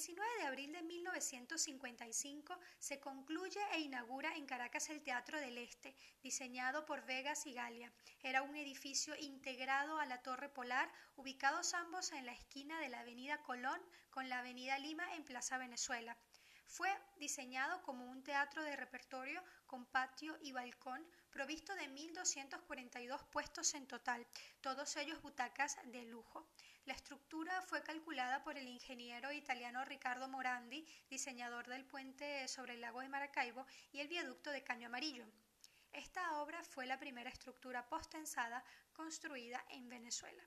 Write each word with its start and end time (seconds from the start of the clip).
19 0.00 0.26
de 0.38 0.46
abril 0.46 0.72
de 0.72 0.82
1955 0.82 2.58
se 2.78 2.98
concluye 3.00 3.60
e 3.74 3.80
inaugura 3.80 4.34
en 4.34 4.46
Caracas 4.46 4.88
el 4.88 5.02
Teatro 5.02 5.38
del 5.38 5.58
Este, 5.58 5.94
diseñado 6.22 6.86
por 6.86 7.04
Vegas 7.04 7.44
y 7.44 7.52
Galia. 7.52 7.92
Era 8.22 8.40
un 8.40 8.56
edificio 8.56 9.14
integrado 9.16 9.98
a 9.98 10.06
la 10.06 10.22
Torre 10.22 10.48
Polar, 10.48 10.90
ubicados 11.16 11.74
ambos 11.74 12.12
en 12.12 12.24
la 12.24 12.32
esquina 12.32 12.80
de 12.80 12.88
la 12.88 13.00
Avenida 13.00 13.42
Colón 13.42 13.78
con 14.08 14.30
la 14.30 14.38
Avenida 14.38 14.78
Lima 14.78 15.04
en 15.16 15.22
Plaza 15.22 15.58
Venezuela. 15.58 16.16
Fue 16.66 16.88
diseñado 17.18 17.82
como 17.82 18.06
un 18.06 18.22
teatro 18.22 18.64
de 18.64 18.76
repertorio 18.76 19.44
con 19.66 19.84
patio 19.84 20.38
y 20.40 20.52
balcón, 20.52 21.06
provisto 21.30 21.74
de 21.74 21.88
1.242 21.88 23.24
puestos 23.30 23.74
en 23.74 23.86
total, 23.86 24.26
todos 24.60 24.96
ellos 24.96 25.22
butacas 25.22 25.78
de 25.86 26.04
lujo. 26.04 26.46
La 26.84 26.94
estructura 26.94 27.62
fue 27.62 27.82
calculada 27.82 28.42
por 28.42 28.56
el 28.56 28.68
ingeniero 28.68 29.32
italiano 29.32 29.84
Riccardo 29.84 30.28
Morandi, 30.28 30.86
diseñador 31.08 31.66
del 31.68 31.84
puente 31.84 32.46
sobre 32.48 32.74
el 32.74 32.80
lago 32.80 33.00
de 33.00 33.08
Maracaibo 33.08 33.66
y 33.92 34.00
el 34.00 34.08
viaducto 34.08 34.50
de 34.50 34.64
Caño 34.64 34.88
Amarillo. 34.88 35.26
Esta 35.92 36.40
obra 36.40 36.62
fue 36.62 36.86
la 36.86 36.98
primera 36.98 37.30
estructura 37.30 37.88
postensada 37.88 38.64
construida 38.92 39.64
en 39.70 39.88
Venezuela. 39.88 40.42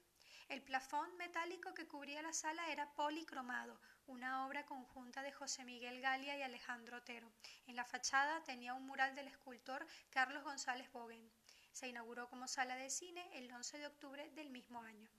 El 0.50 0.62
plafón 0.62 1.16
metálico 1.18 1.74
que 1.74 1.88
cubría 1.88 2.22
la 2.22 2.34
sala 2.34 2.72
era 2.72 2.92
policromado, 2.94 3.80
una 4.08 4.46
obra 4.46 4.66
conjunta 4.66 5.22
de 5.22 5.32
José 5.32 5.64
Miguel 5.64 6.02
Galia 6.02 6.38
y 6.38 6.42
Alejandro 6.42 6.98
Otero. 6.98 7.32
En 7.68 7.76
la 7.76 7.86
fachada 7.86 8.44
tenía 8.44 8.74
un 8.74 8.86
mural 8.86 9.16
del 9.16 9.28
escultor 9.28 9.86
Carlos 10.10 10.44
González 10.44 10.92
Bogen. 10.92 11.32
Se 11.72 11.88
inauguró 11.88 12.30
como 12.30 12.48
sala 12.48 12.76
de 12.76 12.90
cine 12.90 13.28
el 13.34 13.52
11 13.52 13.80
de 13.80 13.88
octubre 13.88 14.30
del 14.32 14.50
mismo 14.50 14.82
año. 14.82 15.10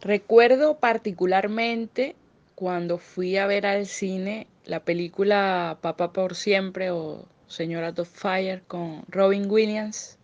Recuerdo 0.00 0.78
particularmente 0.78 2.16
cuando 2.54 2.98
fui 2.98 3.36
a 3.36 3.46
ver 3.46 3.66
al 3.66 3.86
cine 3.86 4.46
la 4.68 4.84
película 4.84 5.78
Papá 5.80 6.12
por 6.12 6.36
siempre 6.36 6.90
o 6.90 7.26
Señora 7.46 7.94
of 7.96 8.08
Fire 8.08 8.62
con 8.68 9.02
Robin 9.08 9.50
Williams. 9.50 10.18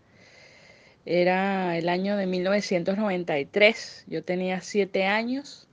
Era 1.06 1.76
el 1.78 1.88
año 1.88 2.16
de 2.16 2.26
1993. 2.26 4.04
Yo 4.06 4.22
tenía 4.22 4.60
siete 4.60 5.06
años 5.06 5.66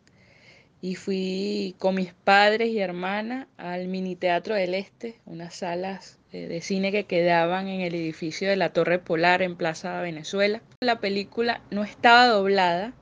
y 0.80 0.96
fui 0.96 1.76
con 1.80 1.96
mis 1.96 2.14
padres 2.14 2.70
y 2.70 2.80
hermana 2.80 3.50
al 3.58 3.90
Mini 3.90 4.16
Teatro 4.16 4.56
del 4.56 4.74
Este, 4.74 5.20
unas 5.26 5.56
salas 5.56 6.18
eh, 6.32 6.48
de 6.48 6.62
cine 6.62 6.94
que 6.94 7.04
quedaban 7.04 7.68
en 7.68 7.82
el 7.82 7.94
edificio 7.94 8.50
de 8.50 8.56
la 8.56 8.72
Torre 8.72 9.00
Polar 9.00 9.42
en 9.42 9.58
Plaza 9.58 10.00
Venezuela. 10.02 10.62
La 10.80 11.02
película 11.02 11.62
no 11.72 11.84
estaba 11.84 12.28
doblada, 12.28 12.94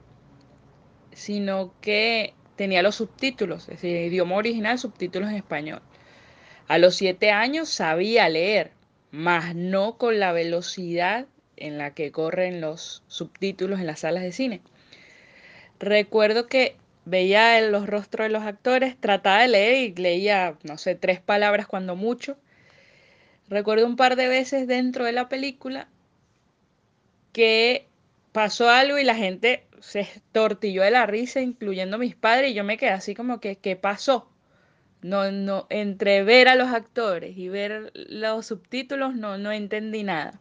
sino 1.13 1.73
que 1.79 2.33
tenía 2.59 2.83
los 2.83 2.95
subtítulos, 2.95 3.69
es 3.69 3.81
decir, 3.81 3.95
idioma 3.95 4.35
original, 4.35 4.77
subtítulos 4.77 5.29
en 5.29 5.37
español. 5.37 5.81
A 6.67 6.77
los 6.77 6.97
siete 6.97 7.31
años 7.31 7.69
sabía 7.69 8.27
leer, 8.27 8.71
mas 9.11 9.55
no 9.55 9.97
con 9.97 10.19
la 10.19 10.33
velocidad 10.33 11.25
en 11.55 11.77
la 11.77 11.93
que 11.93 12.11
corren 12.11 12.59
los 12.59 13.01
subtítulos 13.07 13.79
en 13.79 13.87
las 13.87 14.01
salas 14.01 14.23
de 14.23 14.33
cine. 14.33 14.59
Recuerdo 15.79 16.47
que 16.47 16.75
veía 17.05 17.61
los 17.61 17.87
rostros 17.87 18.25
de 18.25 18.33
los 18.33 18.43
actores, 18.43 18.97
trataba 18.99 19.43
de 19.43 19.47
leer 19.47 19.75
y 19.75 19.95
leía, 19.95 20.57
no 20.63 20.77
sé, 20.77 20.95
tres 20.95 21.21
palabras 21.21 21.65
cuando 21.65 21.95
mucho. 21.95 22.35
Recuerdo 23.47 23.85
un 23.85 23.95
par 23.95 24.17
de 24.17 24.27
veces 24.27 24.67
dentro 24.67 25.05
de 25.05 25.13
la 25.13 25.29
película 25.29 25.87
que 27.31 27.87
pasó 28.33 28.69
algo 28.69 28.99
y 28.99 29.05
la 29.05 29.15
gente 29.15 29.63
se 29.81 30.07
tortilló 30.31 30.83
de 30.83 30.91
la 30.91 31.05
risa, 31.05 31.41
incluyendo 31.41 31.97
mis 31.97 32.15
padres, 32.15 32.51
y 32.51 32.53
yo 32.53 32.63
me 32.63 32.77
quedé 32.77 32.91
así 32.91 33.15
como 33.15 33.39
que, 33.39 33.57
¿qué 33.57 33.75
pasó? 33.75 34.29
No, 35.01 35.31
no, 35.31 35.65
entre 35.69 36.23
ver 36.23 36.49
a 36.49 36.55
los 36.55 36.69
actores 36.69 37.37
y 37.37 37.47
ver 37.47 37.91
los 37.93 38.45
subtítulos 38.47 39.15
no, 39.15 39.37
no 39.37 39.51
entendí 39.51 40.03
nada. 40.03 40.39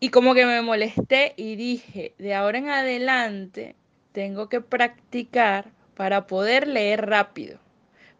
Y 0.00 0.10
como 0.10 0.34
que 0.34 0.44
me 0.44 0.60
molesté 0.60 1.34
y 1.36 1.56
dije, 1.56 2.14
de 2.18 2.34
ahora 2.34 2.58
en 2.58 2.68
adelante 2.68 3.76
tengo 4.12 4.48
que 4.48 4.60
practicar 4.60 5.70
para 5.94 6.26
poder 6.26 6.66
leer 6.66 7.06
rápido, 7.06 7.58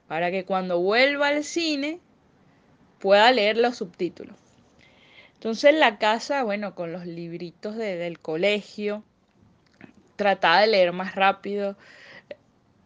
para 0.06 0.30
que 0.30 0.44
cuando 0.44 0.80
vuelva 0.80 1.28
al 1.28 1.44
cine 1.44 2.00
pueda 2.98 3.30
leer 3.32 3.58
los 3.58 3.76
subtítulos. 3.76 4.36
Entonces 5.34 5.70
en 5.72 5.80
la 5.80 5.98
casa, 5.98 6.44
bueno, 6.44 6.74
con 6.74 6.92
los 6.92 7.06
libritos 7.06 7.76
del 7.76 8.18
colegio, 8.20 9.04
trataba 10.16 10.60
de 10.60 10.68
leer 10.68 10.92
más 10.92 11.14
rápido. 11.14 11.76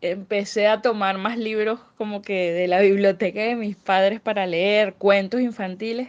Empecé 0.01 0.67
a 0.67 0.83
tomar 0.83 1.19
más 1.19 1.39
libros 1.39 1.81
como 1.97 2.23
que 2.23 2.53
de 2.53 2.69
la 2.69 2.81
biblioteca 2.81 3.43
de 3.43 3.57
mis 3.57 3.77
padres 3.77 4.21
para 4.21 4.47
leer 4.47 4.95
cuentos 4.95 5.41
infantiles, 5.41 6.09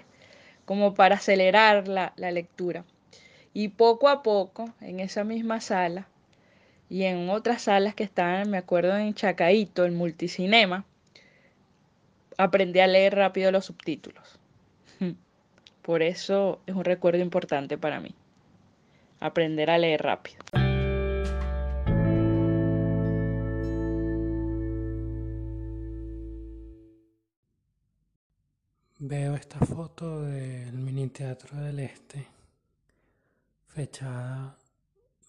como 0.65 0.93
para 0.93 1.15
acelerar 1.15 1.87
la, 1.87 2.13
la 2.15 2.31
lectura. 2.31 2.85
Y 3.53 3.69
poco 3.69 4.07
a 4.07 4.23
poco, 4.23 4.73
en 4.79 4.99
esa 4.99 5.23
misma 5.23 5.59
sala 5.59 6.07
y 6.91 7.03
en 7.03 7.29
otras 7.29 7.61
salas 7.63 7.95
que 7.95 8.03
estaban, 8.03 8.49
me 8.49 8.57
acuerdo 8.57 8.97
en 8.97 9.13
Chacaito, 9.13 9.85
el 9.85 9.93
multicinema, 9.93 10.85
aprendí 12.37 12.81
a 12.81 12.87
leer 12.87 13.15
rápido 13.15 13.49
los 13.51 13.65
subtítulos. 13.65 14.39
Por 15.81 16.01
eso 16.01 16.59
es 16.65 16.75
un 16.75 16.83
recuerdo 16.83 17.21
importante 17.21 17.77
para 17.77 18.01
mí, 18.01 18.13
aprender 19.21 19.69
a 19.69 19.77
leer 19.77 20.01
rápido. 20.01 20.39
Veo 29.03 29.33
esta 29.33 29.57
foto 29.65 30.21
del 30.21 30.73
mini 30.73 31.07
teatro 31.09 31.57
del 31.57 31.79
Este, 31.79 32.27
fechada 33.65 34.59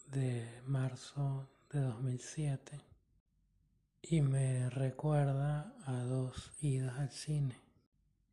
de 0.09 0.61
marzo 0.67 1.49
de 1.73 1.81
2007, 1.81 2.79
y 4.03 4.21
me 4.21 4.69
recuerda 4.69 5.75
a 5.87 6.03
dos 6.03 6.53
idas 6.61 6.99
al 6.99 7.11
cine. 7.13 7.63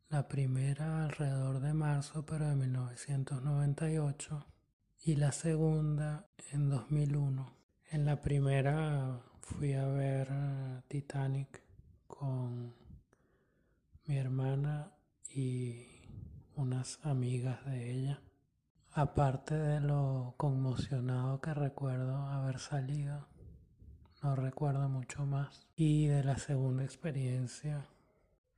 La 0.10 0.28
primera 0.28 1.06
alrededor 1.06 1.62
de 1.62 1.74
marzo, 1.74 2.26
pero 2.26 2.50
de 2.50 2.58
1998, 2.58 4.46
y 5.06 5.16
la 5.16 5.32
segunda 5.32 6.28
en 6.52 6.70
2001. 6.70 7.56
En 7.92 8.04
la 8.04 8.20
primera 8.20 9.22
fui 9.40 9.72
a 9.72 9.88
ver 9.88 10.28
Titanic 10.90 11.64
con 12.08 12.76
mi 14.04 14.18
hermana 14.18 14.99
y 15.34 15.88
unas 16.56 17.00
amigas 17.04 17.66
de 17.66 17.92
ella. 17.92 18.22
Aparte 18.92 19.56
de 19.56 19.80
lo 19.80 20.34
conmocionado 20.38 21.40
que 21.42 21.54
recuerdo 21.54 22.16
haber 22.16 22.60
salido, 22.60 23.28
no 24.22 24.36
recuerdo 24.36 24.90
mucho 24.90 25.26
más. 25.26 25.68
Y 25.76 26.08
de 26.08 26.24
la 26.24 26.38
segunda 26.38 26.84
experiencia, 26.84 27.88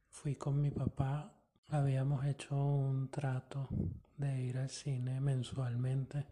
fui 0.09 0.35
con 0.35 0.61
mi 0.61 0.71
papá. 0.71 1.33
Habíamos 1.67 2.25
hecho 2.25 2.55
un 2.55 3.09
trato 3.09 3.67
de 4.17 4.41
ir 4.41 4.57
al 4.57 4.69
cine 4.69 5.21
mensualmente 5.21 6.27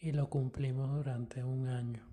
y 0.00 0.12
lo 0.12 0.28
cumplimos 0.28 0.90
durante 0.90 1.42
un 1.42 1.68
año. 1.68 2.06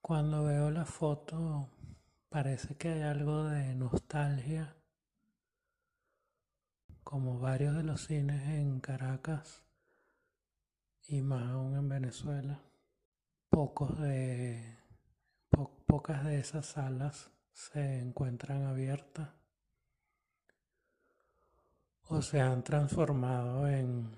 Cuando 0.00 0.44
veo 0.44 0.70
la 0.70 0.84
foto 0.84 1.68
Parece 2.32 2.74
que 2.76 2.88
hay 2.88 3.02
algo 3.02 3.44
de 3.44 3.74
nostalgia, 3.74 4.74
como 7.04 7.38
varios 7.38 7.76
de 7.76 7.82
los 7.82 8.06
cines 8.06 8.48
en 8.48 8.80
Caracas 8.80 9.62
y 11.08 11.20
más 11.20 11.50
aún 11.50 11.76
en 11.76 11.90
Venezuela. 11.90 12.62
Pocos 13.50 14.00
de, 14.00 14.78
pocas 15.86 16.24
de 16.24 16.38
esas 16.38 16.64
salas 16.64 17.30
se 17.52 18.00
encuentran 18.00 18.62
abiertas 18.62 19.28
o 22.04 22.22
se 22.22 22.40
han 22.40 22.64
transformado 22.64 23.68
en 23.68 24.16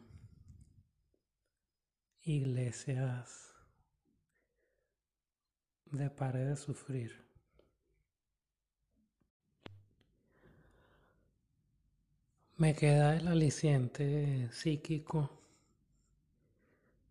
iglesias 2.23 3.57
de 5.87 6.11
pared 6.11 6.51
de 6.51 6.57
sufrir. 6.57 7.34
Me 12.57 12.73
queda 12.73 13.17
el 13.17 13.27
aliciente 13.27 14.49
psíquico 14.53 15.29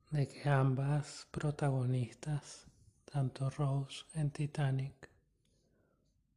de 0.10 0.26
que 0.26 0.48
ambas 0.48 1.28
protagonistas, 1.32 2.66
tanto 3.04 3.50
Rose 3.50 4.06
en 4.14 4.32
Titanic 4.32 5.10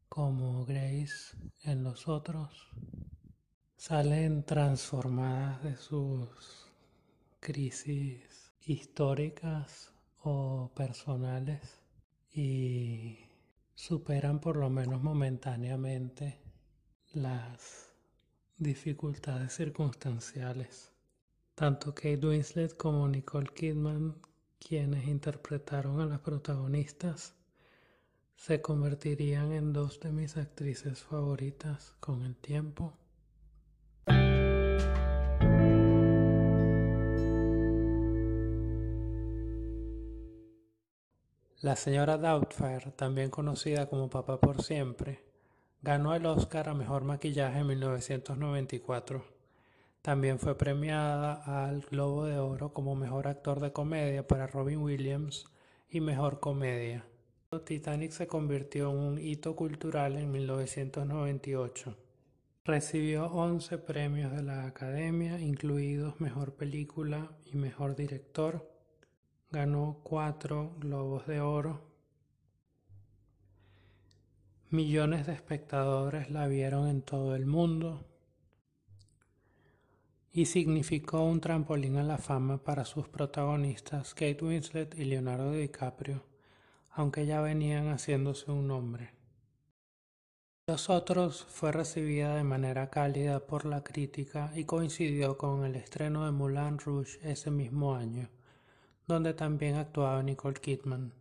como 0.08 0.64
Grace 0.64 1.36
en 1.62 1.84
los 1.84 2.08
otros, 2.08 2.68
salen 3.76 4.42
transformadas 4.42 5.62
de 5.62 5.76
sus 5.76 6.66
crisis 7.38 8.52
históricas 8.62 9.92
o 10.24 10.72
personales 10.74 11.78
y 12.32 13.20
superan 13.72 14.40
por 14.40 14.56
lo 14.56 14.68
menos 14.68 15.00
momentáneamente 15.00 16.40
las 17.12 17.85
dificultades 18.58 19.52
circunstanciales. 19.54 20.92
Tanto 21.54 21.94
Kate 21.94 22.26
Winslet 22.26 22.76
como 22.76 23.06
Nicole 23.08 23.50
Kidman, 23.54 24.16
quienes 24.58 25.06
interpretaron 25.06 26.00
a 26.00 26.06
las 26.06 26.20
protagonistas, 26.20 27.34
se 28.36 28.60
convertirían 28.60 29.52
en 29.52 29.72
dos 29.72 30.00
de 30.00 30.12
mis 30.12 30.36
actrices 30.36 31.02
favoritas 31.02 31.94
con 32.00 32.22
el 32.22 32.36
tiempo. 32.36 32.94
La 41.62 41.74
señora 41.74 42.16
Doubtfire, 42.16 42.92
también 42.92 43.30
conocida 43.30 43.88
como 43.88 44.08
Papá 44.08 44.38
por 44.38 44.62
Siempre, 44.62 45.25
ganó 45.82 46.14
el 46.14 46.26
Oscar 46.26 46.68
a 46.68 46.74
Mejor 46.74 47.04
Maquillaje 47.04 47.60
en 47.60 47.66
1994. 47.66 49.24
También 50.02 50.38
fue 50.38 50.56
premiada 50.56 51.66
al 51.66 51.80
Globo 51.82 52.24
de 52.24 52.38
Oro 52.38 52.72
como 52.72 52.94
Mejor 52.94 53.28
Actor 53.28 53.60
de 53.60 53.72
Comedia 53.72 54.26
para 54.26 54.46
Robin 54.46 54.78
Williams 54.78 55.46
y 55.88 56.00
Mejor 56.00 56.40
Comedia. 56.40 57.04
Titanic 57.64 58.10
se 58.10 58.26
convirtió 58.26 58.90
en 58.90 58.98
un 58.98 59.18
hito 59.18 59.56
cultural 59.56 60.16
en 60.16 60.30
1998. 60.30 61.96
Recibió 62.64 63.26
11 63.26 63.78
premios 63.78 64.32
de 64.32 64.42
la 64.42 64.66
Academia, 64.66 65.40
incluidos 65.40 66.20
Mejor 66.20 66.54
Película 66.54 67.30
y 67.44 67.56
Mejor 67.56 67.96
Director 67.96 68.76
ganó 69.50 70.00
cuatro 70.02 70.74
Globos 70.78 71.26
de 71.26 71.40
Oro. 71.40 71.80
Millones 74.70 75.26
de 75.26 75.32
espectadores 75.32 76.30
la 76.30 76.46
vieron 76.46 76.88
en 76.88 77.02
todo 77.02 77.34
el 77.36 77.46
mundo 77.46 78.04
y 80.32 80.46
significó 80.46 81.22
un 81.22 81.40
trampolín 81.40 81.96
a 81.96 82.02
la 82.02 82.18
fama 82.18 82.58
para 82.58 82.84
sus 82.84 83.08
protagonistas 83.08 84.14
Kate 84.14 84.44
Winslet 84.44 84.98
y 84.98 85.04
Leonardo 85.04 85.52
DiCaprio, 85.52 86.24
aunque 86.90 87.26
ya 87.26 87.40
venían 87.40 87.88
haciéndose 87.88 88.50
un 88.50 88.68
nombre. 88.68 89.14
Los 90.66 90.90
otros 90.90 91.46
fue 91.48 91.72
recibida 91.72 92.34
de 92.36 92.44
manera 92.44 92.90
cálida 92.90 93.46
por 93.46 93.64
la 93.64 93.84
crítica 93.84 94.52
y 94.54 94.64
coincidió 94.64 95.38
con 95.38 95.64
el 95.64 95.76
estreno 95.76 96.24
de 96.24 96.32
Moulin 96.32 96.78
Rouge 96.78 97.18
ese 97.22 97.50
mismo 97.50 97.94
año 97.94 98.28
donde 99.06 99.34
también 99.34 99.76
actuaba 99.76 100.22
Nicole 100.22 100.60
Kidman. 100.60 101.12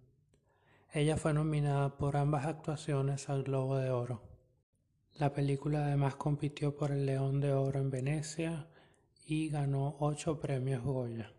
Ella 0.95 1.17
fue 1.17 1.33
nominada 1.33 1.97
por 1.97 2.15
ambas 2.15 2.45
actuaciones 2.45 3.27
al 3.27 3.43
Globo 3.43 3.75
de 3.75 3.89
Oro. 3.89 4.21
La 5.15 5.33
película 5.33 5.87
además 5.87 6.15
compitió 6.15 6.77
por 6.77 6.91
el 6.91 7.05
León 7.05 7.41
de 7.41 7.51
Oro 7.51 7.81
en 7.81 7.89
Venecia 7.89 8.65
y 9.25 9.49
ganó 9.49 9.97
ocho 9.99 10.39
premios 10.39 10.81
Goya. 10.83 11.33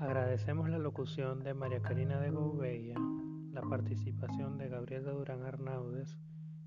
Agradecemos 0.00 0.68
la 0.68 0.78
locución 0.78 1.44
de 1.44 1.54
María 1.54 1.80
Karina 1.80 2.18
de 2.18 2.30
Gouveia, 2.30 2.96
participación 3.68 4.58
de 4.58 4.68
Gabriel 4.68 5.04
de 5.04 5.12
Durán 5.12 5.42
Arnaudes 5.42 6.18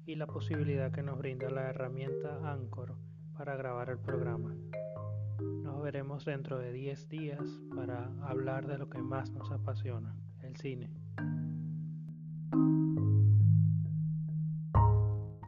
y 0.06 0.16
la 0.16 0.28
posibilidad 0.28 0.92
que 0.92 1.04
nos 1.04 1.18
brinda 1.18 1.50
la 1.50 1.70
herramienta 1.70 2.52
Anchor 2.52 2.96
para 3.38 3.56
grabar 3.56 3.90
el 3.90 4.00
programa. 4.00 4.56
Nos 5.64 5.82
veremos 5.82 6.26
dentro 6.26 6.58
de 6.58 6.72
10 6.74 7.10
días 7.10 7.62
para 7.76 8.10
hablar 8.22 8.68
de 8.68 8.78
lo 8.78 8.90
que 8.90 9.02
más 9.02 9.32
nos 9.32 9.52
apasiona, 9.52 10.16
el 10.42 10.56
cine. 10.56 10.90